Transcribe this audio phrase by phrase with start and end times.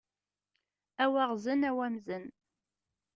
[1.03, 2.25] A waɣzen a wamzen!